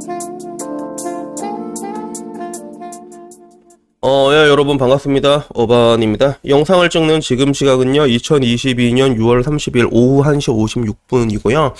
Thank 0.00 0.44
you. 0.44 0.49
어, 4.02 4.30
예, 4.32 4.48
여러분 4.48 4.78
반갑습니다. 4.78 5.44
어반입니다. 5.52 6.38
영상을 6.46 6.88
찍는 6.88 7.20
지금 7.20 7.52
시각은요, 7.52 8.06
2022년 8.06 9.18
6월 9.18 9.42
30일 9.42 9.90
오후 9.92 10.22
1시 10.22 10.96
56분이고요. 11.10 11.74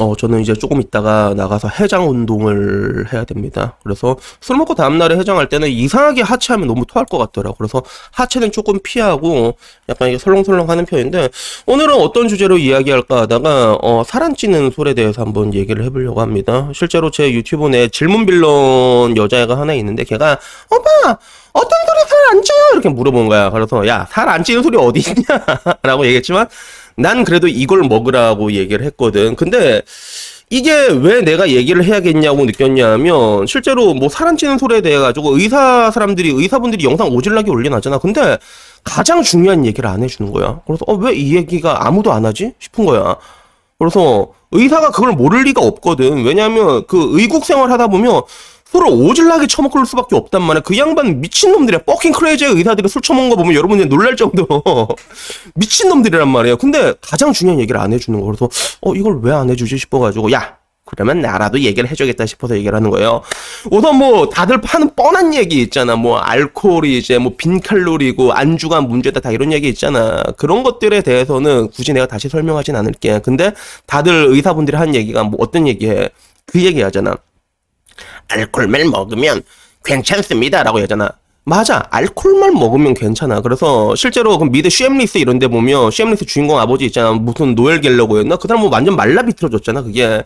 어, 0.00 0.16
저는 0.16 0.40
이제 0.40 0.54
조금 0.54 0.80
있다가 0.80 1.34
나가서 1.36 1.68
해장 1.68 2.08
운동을 2.08 3.12
해야 3.12 3.24
됩니다. 3.24 3.76
그래서 3.84 4.16
술 4.40 4.56
먹고 4.56 4.74
다음날에 4.74 5.18
해장할 5.18 5.50
때는 5.50 5.68
이상하게 5.68 6.22
하체하면 6.22 6.66
너무 6.66 6.86
토할 6.86 7.04
것 7.04 7.18
같더라고. 7.18 7.56
그래서 7.58 7.82
하체는 8.12 8.52
조금 8.52 8.78
피하고 8.82 9.58
약간 9.90 10.08
이게 10.08 10.16
설렁설렁 10.16 10.70
하는 10.70 10.86
편인데, 10.86 11.28
오늘은 11.66 11.94
어떤 11.96 12.26
주제로 12.28 12.56
이야기할까 12.56 13.20
하다가, 13.20 13.80
어, 13.82 14.02
살안 14.02 14.34
찌는 14.34 14.70
소리에 14.70 14.94
대해서 14.94 15.20
한번 15.20 15.52
얘기를 15.52 15.84
해보려고 15.84 16.22
합니다. 16.22 16.70
실제로 16.72 17.10
제 17.10 17.30
유튜브 17.32 17.68
내 17.68 17.88
질문 17.88 18.24
빌런 18.24 19.14
여자애가 19.14 19.58
하나 19.58 19.74
있는데, 19.74 20.04
걔가, 20.04 20.38
오빠! 20.70 21.18
어떤 21.56 21.70
소리 21.86 22.08
살안 22.08 22.44
쪄? 22.44 22.52
이렇게 22.74 22.88
물어본 22.88 23.28
거야. 23.28 23.50
그래서 23.50 23.86
야, 23.86 24.06
살 24.10 24.28
안 24.28 24.44
찌는 24.44 24.62
소리 24.62 24.76
어디 24.76 25.00
있냐? 25.00 25.24
라고 25.82 26.04
얘기했지만 26.04 26.48
난 26.96 27.24
그래도 27.24 27.48
이걸 27.48 27.82
먹으라고 27.82 28.52
얘기를 28.52 28.84
했거든. 28.86 29.36
근데 29.36 29.82
이게 30.48 30.70
왜 30.88 31.22
내가 31.22 31.48
얘기를 31.50 31.82
해야겠냐고 31.84 32.44
느꼈냐면 32.44 33.46
실제로 33.46 33.94
뭐 33.94 34.08
살 34.08 34.28
안 34.28 34.36
찌는 34.36 34.58
소리에 34.58 34.80
대해 34.80 34.96
가지고 34.98 35.36
의사 35.36 35.90
사람들이 35.90 36.30
의사분들이 36.30 36.84
영상 36.84 37.08
오질나게 37.08 37.50
올려놨잖아. 37.50 37.98
근데 37.98 38.38
가장 38.84 39.22
중요한 39.22 39.66
얘기를 39.66 39.88
안 39.90 40.02
해주는 40.04 40.30
거야. 40.32 40.60
그래서 40.66 40.84
어, 40.86 40.94
왜 40.94 41.14
이 41.14 41.34
얘기가 41.34 41.86
아무도 41.86 42.12
안 42.12 42.24
하지? 42.26 42.52
싶은 42.60 42.84
거야. 42.86 43.16
그래서 43.78 44.28
의사가 44.52 44.90
그걸 44.92 45.12
모를 45.12 45.42
리가 45.42 45.60
없거든. 45.60 46.24
왜냐하면 46.24 46.84
그 46.86 47.08
의국 47.18 47.44
생활 47.44 47.70
하다 47.72 47.88
보면 47.88 48.22
술을 48.70 48.88
오질나게 48.90 49.46
처먹을 49.46 49.86
수밖에 49.86 50.16
없단 50.16 50.42
말이야. 50.42 50.60
그 50.62 50.76
양반 50.76 51.20
미친놈들이야. 51.20 51.80
뻑킹 51.86 52.12
크레이지의 52.12 52.52
의사들이 52.52 52.88
술 52.88 53.00
처먹는 53.02 53.30
거 53.30 53.36
보면 53.36 53.54
여러분이 53.54 53.86
놀랄 53.86 54.16
정도로 54.16 54.62
미친놈들이란 55.54 56.28
말이에요. 56.28 56.56
근데 56.56 56.92
가장 57.00 57.32
중요한 57.32 57.60
얘기를 57.60 57.80
안 57.80 57.92
해주는 57.92 58.18
거. 58.20 58.26
그래서 58.26 58.48
어 58.80 58.94
이걸 58.94 59.20
왜 59.22 59.32
안 59.36 59.50
해주지 59.50 59.76
싶어가지고 59.78 60.32
야 60.32 60.56
그러면 60.86 61.20
나라도 61.20 61.60
얘기를 61.60 61.88
해줘야겠다 61.90 62.26
싶어서 62.26 62.56
얘기를 62.56 62.74
하는 62.74 62.90
거예요. 62.90 63.22
우선 63.70 63.96
뭐 63.96 64.28
다들 64.30 64.60
하는 64.64 64.90
뻔한 64.96 65.34
얘기 65.34 65.60
있잖아. 65.60 65.94
뭐 65.96 66.18
알코올이 66.18 66.98
이제 66.98 67.18
뭐 67.18 67.32
빈 67.36 67.60
칼로리고 67.60 68.32
안주가 68.32 68.80
문제다 68.80 69.20
다 69.20 69.30
이런 69.30 69.52
얘기 69.52 69.68
있잖아. 69.68 70.22
그런 70.36 70.62
것들에 70.62 71.02
대해서는 71.02 71.70
굳이 71.70 71.92
내가 71.92 72.06
다시 72.06 72.28
설명하진 72.28 72.74
않을게. 72.76 73.20
근데 73.20 73.52
다들 73.86 74.26
의사분들이 74.30 74.76
한 74.76 74.94
얘기가 74.94 75.22
뭐 75.24 75.38
어떤 75.40 75.68
얘기해? 75.68 76.08
그 76.46 76.62
얘기 76.64 76.80
하잖아. 76.80 77.16
알콜만 78.28 78.90
먹으면 78.90 79.42
괜찮습니다 79.84 80.62
라고 80.62 80.80
하잖아. 80.80 81.10
맞아. 81.48 81.84
알콜만 81.90 82.54
먹으면 82.54 82.94
괜찮아. 82.94 83.40
그래서 83.40 83.94
실제로 83.94 84.36
그 84.36 84.44
미드 84.46 84.68
Shameless 84.68 85.18
이런 85.18 85.38
데 85.38 85.46
보면 85.46 85.92
Shameless 85.92 86.26
주인공 86.26 86.58
아버지 86.58 86.86
있잖아. 86.86 87.12
무슨 87.12 87.54
노엘 87.54 87.80
갤러고였나? 87.80 88.34
그 88.34 88.48
사람 88.48 88.62
뭐 88.62 88.70
완전 88.70 88.96
말라 88.96 89.22
비틀어졌잖아. 89.22 89.82
그게. 89.82 90.24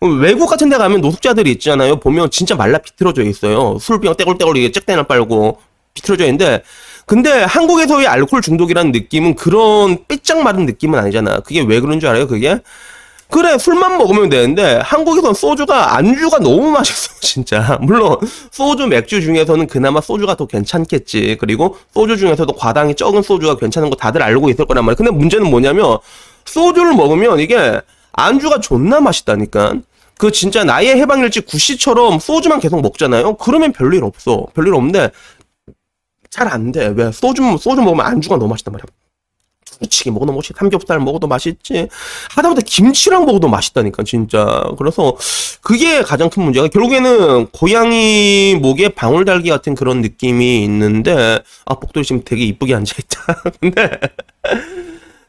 외국 0.00 0.46
같은 0.46 0.68
데 0.68 0.78
가면 0.78 1.00
노숙자들이 1.00 1.50
있잖아요. 1.52 1.96
보면 1.96 2.30
진짜 2.30 2.54
말라 2.54 2.78
비틀어져 2.78 3.24
있어요. 3.24 3.78
술병 3.80 4.16
떼굴떼굴 4.16 4.56
이게 4.58 4.70
잭대나 4.70 5.02
빨고 5.02 5.58
비틀어져 5.92 6.24
있는데 6.26 6.62
근데 7.04 7.42
한국에서의 7.42 8.06
알코올 8.06 8.40
중독이라는 8.40 8.92
느낌은 8.92 9.34
그런 9.34 9.98
삐짝 10.06 10.44
마른 10.44 10.66
느낌은 10.66 10.96
아니잖아. 10.96 11.40
그게 11.40 11.62
왜 11.62 11.80
그런 11.80 11.98
줄 11.98 12.08
알아요? 12.10 12.28
그게 12.28 12.60
그래 13.30 13.56
술만 13.58 13.96
먹으면 13.98 14.28
되는데 14.28 14.80
한국에선 14.82 15.34
소주가 15.34 15.96
안주가 15.96 16.38
너무 16.38 16.70
맛있어 16.70 17.14
진짜. 17.20 17.78
물론 17.80 18.16
소주 18.50 18.86
맥주 18.86 19.20
중에서는 19.20 19.66
그나마 19.68 20.00
소주가 20.00 20.34
더 20.36 20.46
괜찮겠지. 20.46 21.36
그리고 21.40 21.76
소주 21.94 22.16
중에서도 22.16 22.52
과당이 22.54 22.94
적은 22.94 23.22
소주가 23.22 23.56
괜찮은 23.56 23.88
거 23.90 23.96
다들 23.96 24.22
알고 24.22 24.50
있을 24.50 24.64
거란 24.66 24.84
말이야. 24.84 24.96
근데 24.96 25.10
문제는 25.12 25.48
뭐냐면 25.48 25.98
소주를 26.44 26.94
먹으면 26.94 27.38
이게 27.40 27.80
안주가 28.12 28.58
존나 28.60 29.00
맛있다니까. 29.00 29.74
그 30.18 30.32
진짜 30.32 30.64
나의 30.64 30.96
해방일지 31.00 31.40
구씨처럼 31.42 32.18
소주만 32.18 32.60
계속 32.60 32.82
먹잖아요. 32.82 33.36
그러면 33.36 33.72
별일 33.72 34.04
없어. 34.04 34.46
별일 34.54 34.74
없는데 34.74 35.10
잘 36.30 36.46
안 36.48 36.72
돼. 36.72 36.92
왜? 36.94 37.10
소주 37.12 37.42
소주 37.58 37.80
먹으면 37.82 38.04
안주가 38.04 38.36
너무 38.36 38.48
맛있단 38.50 38.72
말이야 38.72 38.84
미치게 39.80 40.10
먹어도 40.10 40.32
맛있지 40.32 40.54
삼겹살 40.56 40.98
먹어도 41.00 41.26
맛있지 41.26 41.88
하다못해 42.34 42.62
김치랑 42.64 43.26
먹어도 43.26 43.48
맛있다니까 43.48 44.02
진짜 44.04 44.62
그래서 44.78 45.16
그게 45.62 46.02
가장 46.02 46.30
큰 46.30 46.44
문제가 46.44 46.68
결국에는 46.68 47.46
고양이 47.48 48.56
목에 48.60 48.90
방울달기 48.90 49.50
같은 49.50 49.74
그런 49.74 50.00
느낌이 50.00 50.62
있는데 50.64 51.40
아 51.64 51.74
복돌이 51.74 52.04
지금 52.04 52.22
되게 52.24 52.44
이쁘게 52.44 52.74
앉아있다 52.74 53.42
근데 53.60 54.00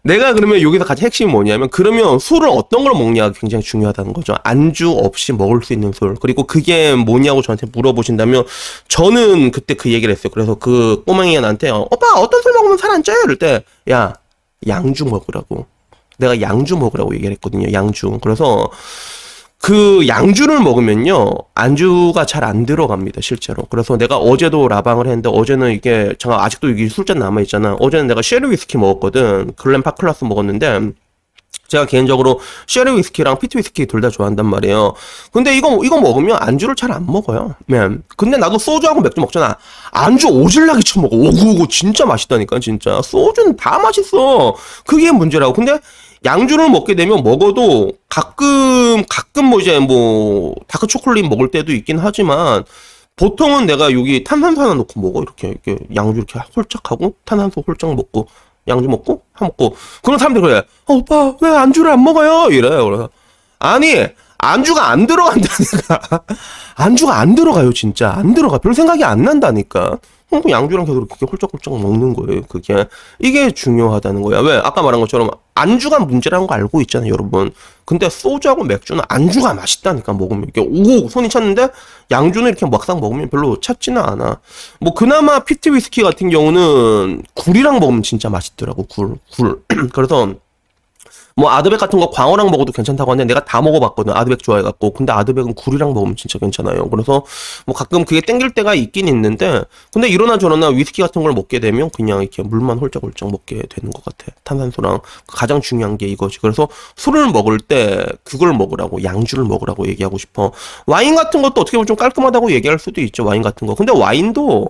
내가 0.04 0.34
그러면 0.34 0.62
여기서 0.62 0.84
가장 0.84 1.06
핵심이 1.06 1.32
뭐냐면 1.32 1.70
그러면 1.70 2.18
술을 2.18 2.50
어떤 2.50 2.84
걸 2.84 2.94
먹냐가 2.94 3.34
굉장히 3.40 3.64
중요하다는 3.64 4.14
거죠. 4.14 4.34
안주 4.44 4.90
없이 4.90 5.32
먹을 5.32 5.62
수 5.64 5.74
있는 5.74 5.92
술. 5.94 6.16
그리고 6.20 6.44
그게 6.44 6.96
뭐냐고 6.96 7.44
저한테 7.44 7.68
물어보신다면 7.72 8.46
저는 8.88 9.52
그때 9.52 9.76
그 9.76 9.92
얘기를 9.92 10.12
했어요. 10.12 10.32
그래서 10.34 10.56
그 10.56 11.04
꼬맹이가 11.06 11.42
나한테 11.42 11.70
어, 11.70 11.88
오빠 11.92 12.14
어떤 12.16 12.42
술 12.42 12.52
먹으면 12.54 12.78
살 12.78 12.92
안 12.92 13.04
쪄요? 13.04 13.18
이럴 13.26 13.38
때 13.38 13.64
야 13.90 14.14
양주 14.68 15.06
먹으라고. 15.06 15.66
내가 16.18 16.40
양주 16.42 16.78
먹으라고 16.78 17.14
얘기를 17.16 17.32
했거든요. 17.34 17.72
양주. 17.72 18.20
그래서 18.22 18.70
그 19.62 20.08
양주를 20.08 20.60
먹으면요 20.60 21.30
안주가 21.54 22.26
잘 22.26 22.44
안 22.44 22.66
들어갑니다 22.66 23.22
실제로 23.22 23.64
그래서 23.70 23.96
내가 23.96 24.18
어제도 24.18 24.68
라방을 24.68 25.06
했는데 25.06 25.30
어제는 25.32 25.72
이게 25.72 26.16
제가 26.18 26.44
아직도 26.44 26.70
이게 26.70 26.90
술잔 26.90 27.20
남아 27.20 27.42
있잖아 27.42 27.76
어제는 27.80 28.08
내가 28.08 28.24
쉐리 28.24 28.50
위스키 28.50 28.80
먹었거든 28.80 29.54
글렌 29.56 29.84
파클라스 29.84 30.26
먹었는데 30.26 30.92
제가 31.72 31.86
개인적으로 31.86 32.42
쉐리 32.68 32.98
위스키랑 32.98 33.40
피트 33.40 33.58
위스키 33.58 33.86
둘 33.86 34.02
다 34.02 34.09
좋아한단 34.09 34.46
말이에요. 34.46 34.94
근데 35.32 35.56
이거 35.56 35.80
이거 35.84 36.02
먹으면 36.02 36.38
안주를 36.42 36.76
잘 36.76 36.92
안 36.92 37.06
먹어요. 37.06 37.56
맨. 37.68 38.04
근데 38.18 38.36
나도 38.38 38.58
소주하고 38.58 39.00
맥주 39.02 39.22
먹잖아. 39.22 39.56
안주 39.92 40.28
오질나게 40.28 40.82
처먹어. 40.82 41.16
오구오구 41.16 41.68
진짜 41.70 42.06
맛있다니까 42.06 42.59
진짜. 42.59 43.02
소주는 43.02 43.56
다 43.56 43.80
맛있어. 43.80 44.56
그게 44.86 45.12
문제라고. 45.12 45.54
근데 45.54 45.80
양주를 46.26 46.70
먹게 46.70 46.96
되면 46.96 47.24
먹어도 47.24 47.94
가끔 48.09 49.03
가끔 49.09 49.46
뭐 49.46 49.59
이제 49.62 49.80
뭐 49.80 50.53
다크 50.68 50.88
초콜릿 50.88 51.26
먹을 51.28 51.50
때도 51.50 51.72
있긴 51.72 51.98
하지만 52.00 52.64
보통은 53.16 53.66
내가 53.66 53.92
여기 53.94 54.24
탄산수 54.24 54.62
하나 54.62 54.74
넣고 54.74 55.00
먹어 55.00 55.22
이렇게 55.22 55.48
이렇게 55.50 55.78
양주 55.96 56.18
이렇게 56.18 56.40
홀짝 56.56 56.92
하고 56.92 57.14
탄산수 57.26 57.64
홀짝 57.66 57.96
먹고 57.96 58.28
양주 58.68 58.88
먹고? 58.88 59.22
한 59.34 59.48
먹고. 59.48 59.76
그런 60.04 60.20
사람들 60.20 60.42
그래. 60.42 60.64
어, 60.86 60.94
오빠 60.94 61.34
왜 61.42 61.50
안주를 61.50 61.92
안 61.92 62.04
먹어요? 62.04 62.50
이래요 62.52 62.86
그래서 62.86 63.10
아니 63.60 64.06
안주가 64.41 64.90
안 64.90 65.06
들어간다니까. 65.07 66.24
안주가 66.75 67.19
안 67.19 67.35
들어가요 67.35 67.72
진짜. 67.74 68.12
안 68.12 68.34
들어가. 68.34 68.57
별 68.57 68.74
생각이 68.74 69.03
안 69.03 69.22
난다니까. 69.22 70.00
어, 70.31 70.41
양주랑 70.50 70.85
계속 70.85 70.97
이렇게 70.97 71.25
홀짝홀짝 71.25 71.81
먹는 71.81 72.13
거예요 72.13 72.41
그게. 72.44 72.88
이게 73.19 73.52
중요하다는 73.52 74.22
거야. 74.22 74.40
왜? 74.40 74.57
아까 74.63 74.81
말한 74.81 75.00
것처럼 75.02 75.29
안주가 75.56 76.00
문제라는 76.00 76.47
거 76.47 76.56
알고 76.56 76.81
있잖아요 76.81 77.12
여러분. 77.12 77.52
근데 77.85 78.09
소주하고 78.09 78.63
맥주는 78.63 79.02
안주가 79.07 79.53
맛있다니까 79.53 80.13
먹으면. 80.13 80.44
이렇게 80.44 80.62
오고 80.62 81.09
손이 81.09 81.29
찾는데 81.30 81.68
양주는 82.09 82.47
이렇게 82.47 82.66
막상 82.66 83.00
먹으면 83.00 83.29
별로 83.29 83.59
찾지는 83.59 84.02
않아. 84.02 84.40
뭐 84.79 84.94
그나마 84.94 85.40
피트 85.40 85.69
위스키 85.75 86.02
같은 86.02 86.29
경우는 86.29 87.23
굴이랑 87.35 87.79
먹으면 87.79 88.02
진짜 88.02 88.29
맛있더라고 88.29 88.85
굴 88.85 89.18
굴. 89.35 89.62
그래서 89.94 90.34
뭐 91.41 91.50
아드백 91.50 91.79
같은 91.79 92.00
거 92.00 92.12
광어랑 92.12 92.52
먹어도 92.52 92.72
괜찮다고 92.72 93.12
하는데 93.12 93.34
내가 93.34 93.44
다 93.44 93.63
먹어봤거든. 93.63 94.13
아드백 94.13 94.44
좋아해갖고. 94.44 94.94
근데 94.94 95.12
아드백은 95.12 95.56
굴이랑 95.56 95.91
먹으면 95.93 96.16
진짜 96.16 96.38
괜찮아요. 96.38 96.88
그래서 96.90 97.26
뭐 97.66 97.76
가끔 97.76 98.05
그게 98.05 98.22
땡길 98.22 98.52
때가 98.52 98.76
있긴 98.76 99.08
있는데 99.08 99.64
근데 99.91 100.08
이러나 100.08 100.38
저러나 100.38 100.67
위스키 100.67 101.02
같은 101.02 101.23
걸 101.23 101.34
먹게 101.34 101.59
되면 101.59 101.90
그냥 101.90 102.22
이렇게 102.22 102.43
물만 102.43 102.78
홀짝홀짝 102.78 103.32
먹게 103.32 103.64
되는 103.70 103.91
것 103.91 104.05
같아. 104.05 104.32
탄산수랑. 104.43 104.99
가장 105.26 105.61
중요한 105.61 105.97
게 105.97 106.05
이거지. 106.05 106.38
그래서 106.40 106.67
술을 106.96 107.32
먹을 107.32 107.59
때 107.59 108.05
그걸 108.23 108.53
먹으라고 108.53 109.03
양주를 109.03 109.44
먹으라고 109.46 109.87
얘기하고 109.87 110.20
싶어. 110.20 110.52
와인 110.85 111.16
같은 111.16 111.41
것도 111.41 111.61
어떻게 111.61 111.76
보면 111.78 111.87
좀 111.87 111.96
깔끔하다고 111.96 112.52
얘기할 112.52 112.78
수도 112.78 113.02
있죠 113.02 113.26
와인 113.26 113.41
같은 113.41 113.66
거. 113.66 113.73
근데 113.73 113.91
와인도 113.91 114.70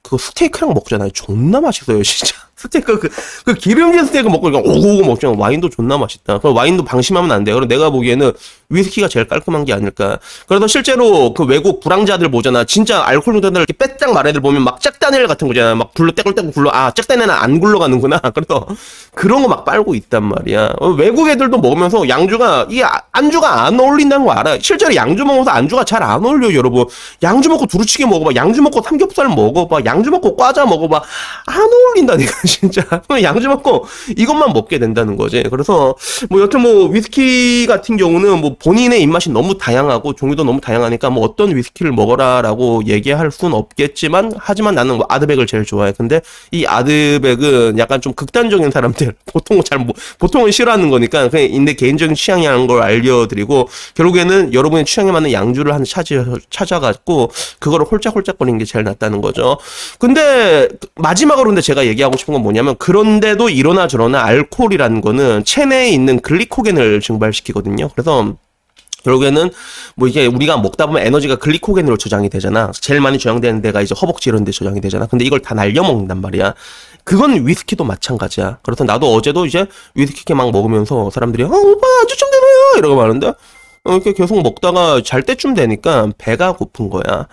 그거 0.00 0.16
스테이크랑 0.16 0.72
먹잖아요. 0.72 1.10
존나 1.10 1.60
맛있어요 1.60 2.00
진짜 2.04 2.34
스테이크 2.56 2.98
그, 2.98 3.10
그 3.44 3.54
기름진 3.54 4.06
스테이크 4.06 4.28
먹고 4.28 4.48
오고오고 4.48 5.04
먹잖아. 5.04 5.34
와인도 5.36 5.68
존나 5.68 5.98
맛있다. 5.98 6.38
그 6.38 6.52
와인도 6.54 6.84
방심하면 6.84 7.30
안 7.30 7.44
돼요. 7.44 7.56
그리고 7.56 7.68
내가 7.68 7.90
보기에는 7.90 8.32
위스키가 8.70 9.08
제일 9.08 9.28
깔끔한 9.28 9.64
게 9.66 9.74
아닐까. 9.74 10.18
그래서 10.48 10.66
실제로 10.66 11.34
그 11.34 11.44
외국 11.44 11.80
불황자들 11.80 12.30
보잖아. 12.30 12.64
진짜 12.64 13.02
알코올 13.06 13.34
농도들 13.34 13.58
이렇게 13.60 13.74
빼짝 13.74 14.08
말한 14.12 14.28
애들 14.30 14.40
보면 14.40 14.62
막 14.64 14.80
짝다니엘 14.80 15.26
같은 15.28 15.46
거잖아. 15.48 15.74
막 15.74 15.92
굴러 15.94 16.12
떼굴떼굴 16.12 16.52
굴러 16.52 16.70
아 16.72 16.90
짝다니엘은 16.92 17.30
안 17.32 17.60
굴러가는구나. 17.60 18.18
그래서 18.34 18.66
그런 19.14 19.42
거 19.42 19.48
막 19.48 19.64
빨고 19.64 19.94
있단 19.94 20.24
말이야. 20.24 20.72
어, 20.80 20.88
외국 20.88 21.28
애들도 21.28 21.58
먹으면서 21.58 22.08
양주가 22.08 22.66
이 22.70 22.82
아- 22.82 23.02
안주가 23.12 23.64
안 23.66 23.78
어울린다는 23.78 24.24
거 24.26 24.32
알아. 24.32 24.58
실제로 24.62 24.94
양주 24.94 25.24
먹어서 25.24 25.50
안주가 25.50 25.84
잘 25.84 26.02
안 26.02 26.24
어울려 26.24 26.52
여러분. 26.54 26.86
양주 27.22 27.48
먹고 27.50 27.66
두루치기 27.66 28.06
먹어봐. 28.06 28.30
양주 28.34 28.62
먹고 28.62 28.80
삼겹살 28.82 29.28
먹어봐. 29.28 29.80
양주 29.84 30.10
먹고 30.10 30.36
과자 30.36 30.64
먹어봐. 30.64 31.02
안 31.46 31.60
어울린다니까 31.60 32.32
진짜. 32.48 32.82
그럼 32.82 33.22
양주 33.22 33.48
먹고 33.48 33.86
이것만 34.16 34.52
먹게 34.52 34.78
된다는 34.78 35.16
거지. 35.16 35.42
그래서 35.50 35.94
뭐 36.30 36.40
여튼 36.40 36.62
뭐 36.62 36.88
위스키 36.88 37.66
같은 37.66 37.96
경우는 37.96 38.40
뭐 38.40 38.56
본인의 38.58 39.02
입맛이 39.02 39.30
너무 39.30 39.58
다양하고 39.58 40.14
종류도 40.14 40.44
너무 40.44 40.60
다양하니까 40.60 41.10
뭐 41.10 41.24
어떤 41.24 41.54
위스키를 41.54 41.92
먹어라라고 41.92 42.84
얘기할 42.86 43.30
순 43.30 43.52
없겠지만 43.52 44.32
하지만 44.38 44.74
나는 44.74 44.96
뭐 44.96 45.06
아드백을 45.08 45.46
제일 45.46 45.64
좋아해. 45.64 45.92
근데 45.96 46.20
이 46.52 46.64
아드백은 46.64 47.78
약간 47.78 48.00
좀 48.00 48.12
극단적인 48.12 48.70
사람들 48.70 49.14
보통 49.26 49.62
잘 49.62 49.78
뭐, 49.78 49.94
보통은 50.18 50.52
싫어하는 50.52 50.90
거니까 50.90 51.28
그냥 51.28 51.64
내 51.64 51.74
개인적인 51.74 52.14
취향이라는 52.14 52.66
걸 52.66 52.82
알려드리고 52.82 53.68
결국에는 53.94 54.54
여러분의 54.54 54.84
취향에 54.84 55.10
맞는 55.10 55.32
양주를 55.32 55.74
한 55.74 55.84
찾아 55.84 56.24
찾아갖고 56.50 57.30
그거를 57.58 57.86
홀짝홀짝거리는 57.86 58.58
게 58.58 58.64
제일 58.64 58.84
낫다는 58.84 59.20
거죠. 59.20 59.58
근데 59.98 60.68
마지막으로 60.96 61.48
근데 61.48 61.60
제가 61.60 61.86
얘기하고 61.86 62.16
싶은 62.16 62.34
건 62.36 62.42
뭐냐면 62.42 62.76
그런데도 62.78 63.48
이러나 63.48 63.88
저러나 63.88 64.22
알코올이라는 64.24 65.00
거는 65.00 65.44
체내에 65.44 65.88
있는 65.90 66.20
글리코겐을 66.20 67.00
증발시키거든요. 67.00 67.88
그래서 67.90 68.34
결국에는 69.04 69.50
뭐 69.94 70.08
이게 70.08 70.26
우리가 70.26 70.58
먹다 70.58 70.86
보면 70.86 71.06
에너지가 71.06 71.36
글리코겐으로 71.36 71.96
저장이 71.96 72.28
되잖아. 72.28 72.72
제일 72.74 73.00
많이 73.00 73.18
저장되는 73.18 73.62
데가 73.62 73.80
이제 73.80 73.94
허벅지 74.00 74.30
이런 74.30 74.44
데 74.44 74.50
저장이 74.50 74.80
되잖아. 74.80 75.06
근데 75.06 75.24
이걸 75.24 75.40
다 75.40 75.54
날려 75.54 75.82
먹는단 75.82 76.20
말이야. 76.20 76.54
그건 77.04 77.46
위스키도 77.46 77.84
마찬가지야. 77.84 78.58
그래서 78.62 78.84
나도 78.84 79.14
어제도 79.14 79.46
이제 79.46 79.66
위스키 79.94 80.34
막 80.34 80.50
먹으면서 80.50 81.10
사람들이 81.10 81.44
어 81.44 81.48
오빠 81.48 81.86
안주좀 82.00 82.30
되나요? 82.30 82.78
이러고 82.78 82.96
말하는데 82.96 83.28
어, 83.28 83.92
이렇게 83.92 84.12
계속 84.12 84.42
먹다가 84.42 85.00
잘 85.04 85.22
때쯤 85.22 85.54
되니까 85.54 86.10
배가 86.18 86.52
고픈 86.52 86.90
거야. 86.90 87.28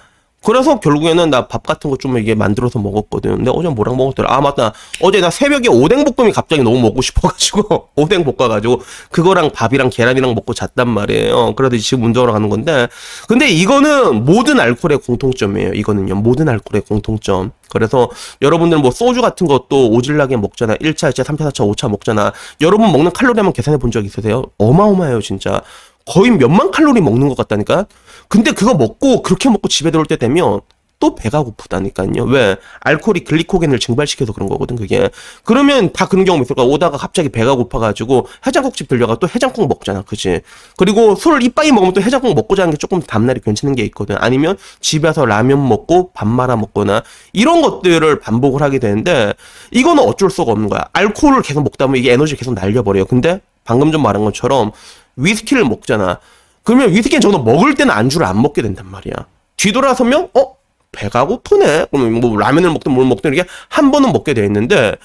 그래서 0.45 0.80
결국에는 0.80 1.30
나 1.30 1.48
밥 1.48 1.63
같은 1.66 1.90
거 1.90 1.98
좀 1.98 2.18
이게 2.18 2.36
만들어서 2.36 2.80
먹었거든. 2.80 3.36
근데 3.38 3.51
어제 3.54 3.69
뭐랑 3.69 3.95
먹었더라? 3.98 4.34
아, 4.34 4.42
맞다. 4.42 4.74
어제 5.01 5.22
나 5.22 5.30
새벽에 5.30 5.69
오뎅 5.69 6.04
볶음이 6.04 6.31
갑자기 6.31 6.62
너무 6.63 6.80
먹고 6.81 7.01
싶어가지고, 7.01 7.90
오뎅 7.95 8.24
볶아가지고, 8.25 8.81
그거랑 9.12 9.51
밥이랑 9.51 9.90
계란이랑 9.90 10.34
먹고 10.36 10.54
잤단 10.54 10.90
말이에요. 10.90 11.56
그래도 11.56 11.78
지금 11.78 12.06
운동하러 12.06 12.34
가는 12.34 12.50
건데. 12.50 12.88
근데 13.28 13.48
이거는 13.50 14.25
모든 14.25 14.60
알코올의 14.60 15.00
공통점이에요. 15.00 15.74
이거는요. 15.74 16.16
모든 16.16 16.50
알코올의 16.50 16.84
공통점. 16.88 17.51
그래서 17.69 18.10
여러분들 18.42 18.78
뭐 18.80 18.92
소주 18.92 19.22
같은 19.22 19.48
것도 19.48 19.89
오질나게 19.92 20.38
먹잖아. 20.38 20.75
1차, 20.75 21.10
2차, 21.12 21.24
3차, 21.24 21.51
4차, 21.51 21.68
5차 21.75 21.89
먹잖아. 21.89 22.31
여러분 22.62 22.92
먹는 22.92 23.12
칼로리 23.12 23.38
한번 23.39 23.54
계산해 23.54 23.78
본 23.78 23.92
적 23.92 24.06
있으세요? 24.06 24.44
어마어마해요, 24.60 25.22
진짜. 25.22 25.62
거의 26.05 26.31
몇만 26.31 26.71
칼로리 26.71 27.01
먹는 27.01 27.29
것 27.29 27.38
같다니까? 27.38 27.85
근데 28.27 28.51
그거 28.51 28.73
먹고 28.73 29.21
그렇게 29.21 29.50
먹고 29.50 29.67
집에 29.67 29.91
들어올 29.91 30.05
때 30.05 30.17
되면 30.17 30.61
또 31.03 31.15
배가 31.15 31.44
고프다니까요. 31.44 32.23
왜? 32.27 32.55
알코올이 32.79 33.25
글리코겐을 33.25 33.77
증발시켜서 33.79 34.31
그런 34.31 34.47
거거든, 34.47 34.77
그게. 34.77 35.09
그러면 35.44 35.91
다 35.91 36.07
그런 36.07 36.23
경우 36.23 36.41
있을 36.41 36.55
거야. 36.55 36.65
오다가 36.65 36.97
갑자기 36.97 37.27
배가 37.27 37.55
고파가지고 37.55 38.27
해장국집 38.47 38.88
들려가 38.88 39.15
또 39.15 39.27
해장국 39.27 39.67
먹잖아, 39.67 40.03
그지? 40.03 40.39
그리고 40.77 41.15
술 41.15 41.44
이빠이 41.44 41.73
먹으면 41.73 41.94
또 41.94 42.01
해장국 42.01 42.33
먹고 42.35 42.55
자는 42.55 42.71
게 42.71 42.77
조금 42.77 43.01
다음날이 43.01 43.41
괜찮은 43.41 43.75
게 43.75 43.83
있거든. 43.83 44.15
아니면 44.17 44.57
집에서 44.79 45.25
라면 45.25 45.67
먹고 45.67 46.11
밥 46.13 46.25
말아 46.25 46.55
먹거나 46.55 47.03
이런 47.33 47.61
것들을 47.61 48.21
반복을 48.21 48.61
하게 48.61 48.79
되는데 48.79 49.33
이거는 49.71 50.03
어쩔 50.03 50.29
수가 50.29 50.53
없는 50.53 50.69
거야. 50.69 50.85
알코올을 50.94 51.41
계속 51.41 51.63
먹다 51.63 51.85
보면 51.85 52.00
이게 52.00 52.13
에너지 52.13 52.38
계속 52.38 52.53
날려버려요. 52.53 53.07
근데 53.07 53.41
방금 53.65 53.91
좀 53.91 54.01
말한 54.03 54.23
것처럼 54.23 54.71
위스키를 55.15 55.63
먹잖아. 55.65 56.19
그러면 56.63 56.92
위스키는 56.92 57.21
저는 57.21 57.44
먹을 57.44 57.75
때는 57.75 57.94
안주를 57.94 58.25
안 58.25 58.42
먹게 58.42 58.62
된단 58.62 58.89
말이야. 58.89 59.13
뒤돌아서면 59.57 60.30
어 60.33 60.56
배가 60.92 61.25
고프네. 61.25 61.88
그러면 61.92 62.19
뭐 62.19 62.38
라면을 62.38 62.71
먹든 62.71 62.92
뭘 62.92 63.06
먹든 63.07 63.33
이게 63.33 63.45
한 63.69 63.92
번은 63.92 64.13
먹게 64.13 64.33
돼 64.33 64.45
있는데 64.45 64.95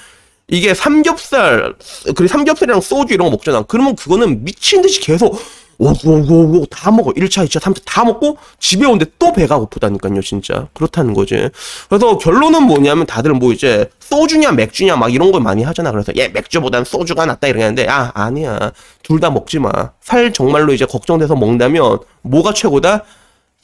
이게 0.46 0.75
삼겹살 0.75 1.75
그리고 2.16 2.26
삼겹살이랑 2.26 2.81
소주 2.81 3.14
이런 3.14 3.26
거 3.26 3.32
먹잖아. 3.32 3.62
그러면 3.62 3.96
그거는 3.96 4.44
미친 4.44 4.82
듯이 4.82 5.00
계속 5.00 5.40
오고오고 5.78 6.66
다 6.66 6.90
먹어. 6.90 7.12
1차, 7.12 7.46
2차, 7.46 7.60
3차 7.60 7.82
다 7.84 8.04
먹고 8.04 8.36
집에 8.58 8.84
오는데 8.84 9.06
또 9.19 9.32
배가 9.32 9.58
고프다니까요, 9.58 10.20
진짜. 10.22 10.66
그렇다는 10.75 11.14
거지. 11.14 11.48
그래서 11.88 12.19
결론은 12.19 12.64
뭐냐면 12.64 13.06
다들 13.06 13.32
뭐 13.32 13.52
이제 13.52 13.88
소주냐 14.00 14.52
맥주냐 14.52 14.96
막 14.96 15.12
이런 15.12 15.30
걸 15.32 15.40
많이 15.40 15.62
하잖아. 15.62 15.92
그래서 15.92 16.12
얘 16.16 16.28
맥주보단 16.28 16.84
소주가 16.84 17.26
낫다 17.26 17.46
이러는데 17.48 17.86
아, 17.88 18.10
아니야. 18.14 18.72
둘 19.02 19.20
다 19.20 19.30
먹지 19.30 19.58
마. 19.58 19.70
살 20.00 20.32
정말로 20.32 20.72
이제 20.72 20.84
걱정돼서 20.84 21.34
먹는다면 21.36 21.98
뭐가 22.22 22.52
최고다? 22.52 23.04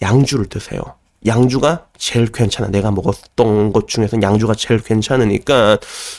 양주를 0.02 0.46
드세요. 0.46 0.80
양주가 1.26 1.86
제일 1.96 2.26
괜찮아. 2.30 2.68
내가 2.68 2.90
먹었던 2.90 3.72
것 3.72 3.88
중에서 3.88 4.20
양주가 4.20 4.54
제일 4.54 4.80
괜찮으니까 4.82 5.78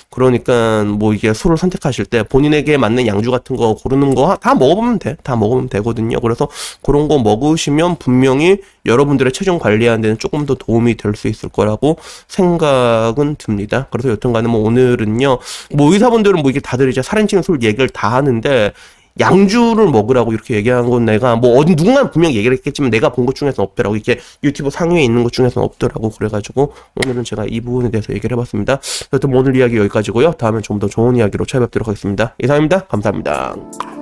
그러니까 0.10 0.84
뭐 0.84 1.14
이게 1.14 1.34
술을 1.34 1.58
선택하실 1.58 2.06
때 2.06 2.24
본인에게 2.24 2.78
맞는 2.78 3.06
양주 3.06 3.30
같은 3.30 3.56
거 3.56 3.76
고르는 3.76 4.16
거 4.16 4.38
다 4.42 4.56
먹어보면 4.56 5.00
돼. 5.00 5.18
다 5.24 5.36
먹으면 5.36 5.70
되거든요. 5.70 6.20
그래서 6.22 6.48
그런 6.82 7.08
거 7.08 7.20
먹으시면 7.20 7.98
분명히 7.98 8.58
여러분들의 8.86 9.32
체중 9.34 9.60
관리하는 9.60 10.02
데는 10.02 10.18
조금 10.18 10.46
더 10.46 10.56
도움이 10.56 10.96
될 10.96 11.16
수 11.16 11.28
있을 11.28 11.50
거라고 11.50 11.98
생각은 12.28 13.36
듭니다. 13.38 13.88
그래서 13.92 14.10
여튼간에 14.10 14.48
뭐 14.48 14.62
오늘은요. 14.62 15.40
뭐 15.74 15.94
의사분들은 15.94 16.42
뭐 16.42 16.50
이게 16.52 16.60
다들 16.60 16.90
이제 16.90 17.02
살인 17.02 17.28
찌는 17.28 17.42
술 17.44 17.62
얘기를 17.64 17.88
다 17.90 18.12
하는데 18.14 18.72
양주를 19.20 19.88
먹으라고 19.90 20.34
이렇게 20.34 20.56
얘기한 20.56 20.90
건 20.90 21.06
내가 21.06 21.36
뭐 21.36 21.58
어디 21.58 21.76
누군가 21.76 22.10
분명 22.12 22.32
얘기를 22.34 22.56
했겠지만 22.58 22.92
내가 22.92 23.10
본 23.12 23.26
것 23.26 23.34
중에서는 23.36 23.66
없더라고 23.70 23.96
이게 23.96 24.20
유튜브 24.44 24.70
상위에 24.70 25.04
있는 25.04 25.24
것 25.24 25.34
중에서는 25.34 25.66
없더라고 25.66 26.10
그래가지고 26.12 26.74
오늘은 27.04 27.24
제가 27.24 27.46
이 27.50 27.60
부분에 27.62 27.90
대해서 27.90 28.14
얘기를 28.14 28.36
해봤습니다. 28.38 28.80
여튼 29.14 29.32
뭐 29.32 29.40
오늘 29.40 29.56
이야기 29.56 29.78
여기까지고요. 29.78 30.34
다음엔 30.34 30.62
좀 30.62 30.76
더 30.80 30.88
좋은 30.88 31.16
이야기로 31.16 31.46
찾아뵙도록 31.46 31.88
하겠습니다. 31.88 32.36
이상입니다. 32.44 32.82
감사합니다. 32.88 33.95